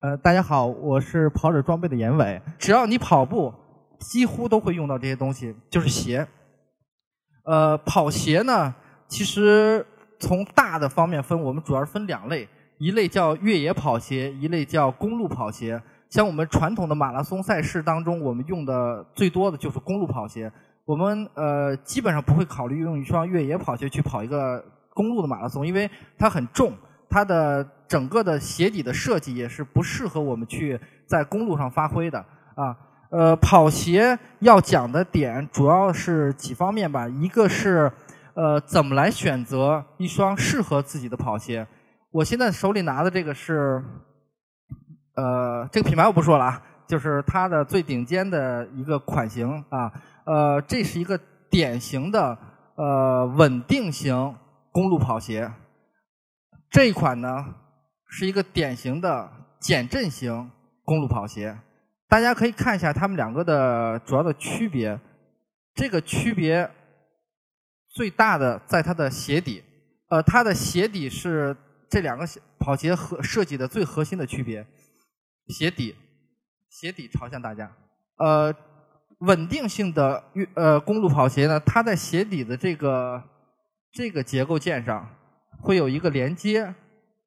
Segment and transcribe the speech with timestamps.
[0.00, 2.40] 呃，大家好，我是跑者装备的严伟。
[2.56, 3.52] 只要你跑步，
[3.98, 6.24] 几乎都会用到这些东西，就是鞋。
[7.42, 8.72] 呃，跑鞋呢，
[9.08, 9.84] 其实
[10.20, 12.48] 从大的方面分，我们主要是分两类，
[12.78, 15.82] 一类叫越野跑鞋，一类叫公路跑鞋。
[16.08, 20.52] 像我们传统的马拉松赛事当中，我们用的最多的就是公路跑鞋。
[20.84, 26.72] 我们呃基本上不会考虑用一双越野跑鞋去跑一个公路的马拉松，因为它很重。
[27.08, 32.18] 它的整个的鞋底的设计也是不适合我们去在公路上发挥的
[32.54, 32.76] 啊。
[33.10, 37.90] 呃，跑鞋要讲的点主要是几方面吧，一个是
[38.34, 41.66] 呃怎么来选择一双适合自己的跑鞋。
[42.10, 43.82] 我现在手里拿的这个是
[45.14, 49.90] 呃这个品牌我不说了啊，就是它的最顶尖的一个款型啊。
[50.26, 51.18] 呃，这是一个
[51.48, 52.36] 典型的
[52.74, 54.34] 呃稳定型
[54.70, 55.50] 公路跑鞋。
[56.70, 57.54] 这一款呢
[58.08, 60.50] 是一个典型的减震型
[60.84, 61.58] 公路跑鞋，
[62.08, 64.98] 大家可以看一下它们两个的主要的区别。
[65.74, 66.68] 这个区别
[67.88, 69.62] 最大的在它的鞋底，
[70.08, 71.56] 呃，它的鞋底是
[71.88, 72.26] 这两个
[72.58, 74.66] 跑鞋和设计的最核心的区别。
[75.48, 75.94] 鞋底，
[76.68, 77.70] 鞋底朝向大家。
[78.16, 78.54] 呃，
[79.20, 80.22] 稳定性的
[80.54, 83.22] 呃公路跑鞋呢，它在鞋底的这个
[83.92, 85.08] 这个结构件上。
[85.60, 86.74] 会有一个连接，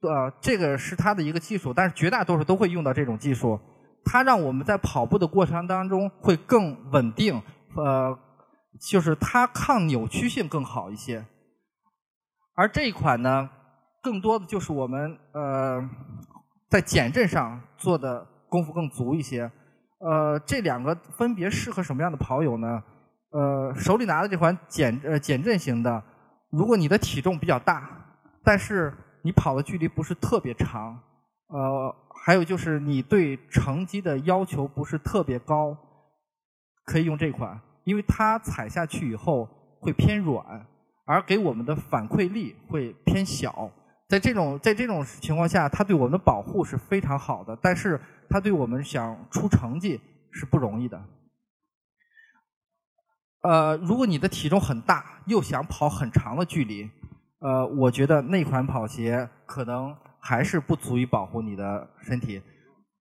[0.00, 3.58] 呃，这个是它的一个技术，但是绝大多数都会用到这种技术。
[4.04, 7.42] 它让我们在跑步的过程当中会更稳定，
[7.76, 8.16] 呃，
[8.80, 11.24] 就是它抗扭曲性更好一些。
[12.54, 13.50] 而这一款呢，
[14.02, 15.88] 更多的就是我们呃
[16.70, 19.50] 在减震上做的功夫更足一些。
[20.00, 22.82] 呃，这两个分别适合什么样的跑友呢？
[23.30, 26.02] 呃，手里拿的这款减呃减震型的，
[26.50, 27.97] 如果你的体重比较大。
[28.48, 30.98] 但是你跑的距离不是特别长，
[31.48, 35.76] 呃，还有就是你对成绩的要求不是特别高，
[36.86, 39.46] 可以用这款，因为它踩下去以后
[39.82, 40.66] 会偏软，
[41.04, 43.70] 而给我们的反馈力会偏小。
[44.08, 50.00] 在这种在这种情况下，它对我们的保护是非常好的，但是它对我们想出成绩
[50.32, 51.04] 是不容易的。
[53.42, 56.90] 呃，如果你的体重很大，又想跑很长的距离。
[57.40, 62.42] 呃，我觉得那款跑鞋可能还是不足以保护你的身体，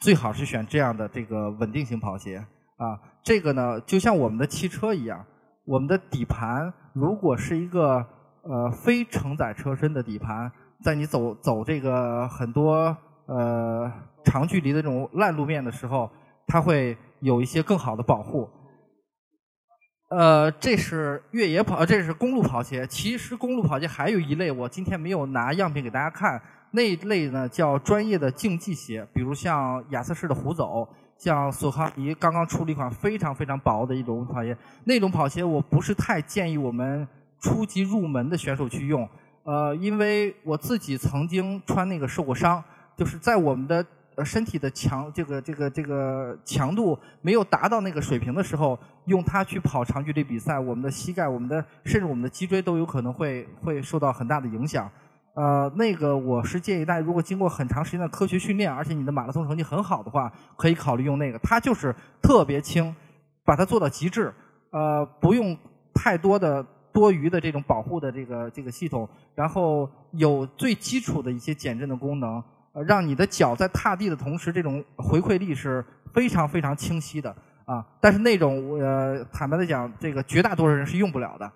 [0.00, 2.44] 最好是选这样的这个稳定型跑鞋
[2.76, 2.98] 啊。
[3.22, 5.24] 这个呢，就像我们的汽车一样，
[5.64, 8.04] 我们的底盘如果是一个
[8.42, 10.50] 呃非承载车身的底盘，
[10.82, 12.96] 在你走走这个很多
[13.26, 13.90] 呃
[14.24, 16.10] 长距离的这种烂路面的时候，
[16.46, 18.50] 它会有一些更好的保护。
[20.16, 22.86] 呃，这是越野跑，这是公路跑鞋。
[22.86, 26.40] 其实公路跑鞋还有一类，我今天没有拿样品给大家看。
[26.70, 30.88] 那一类呢叫专业的竞技鞋，比如像亚瑟士的虎走，
[31.18, 34.56] 像索康尼刚刚出了一款非常非常薄的一种跑鞋。
[34.84, 37.04] 那种跑鞋我不是太建议我们
[37.40, 39.08] 初级入门的选手去用，
[39.42, 42.62] 呃，因为我自己曾经穿那个受过伤，
[42.96, 43.84] 就是在我们的。
[44.16, 54.88] 呃，身体的强，这个这个这个强度没有达到那个水平的时候，用它去跑长距离比赛，我们的膝盖、我们的甚至我们的脊椎都有可能会会受到很大的影响。
[55.34, 61.38] 呃，那个我是建议大家，如果经过很长时间的科学训练，而且你的马拉松成绩很好的话，可以考虑用那个。
[61.40, 61.92] 它就是
[62.22, 62.94] 特别轻，
[63.44, 64.32] 把它做到极致，
[64.70, 65.58] 呃，不用
[65.92, 72.40] 太多的多余的这种保护的这个这个系统，然后有最基础的一些减震的功能。
[72.82, 77.84] 让你的脚在踏地的同时，这种回馈力是非常非常清晰的啊。
[78.00, 81.50] 但是那种呃，坦白的讲，这个绝大多数人是用不了的。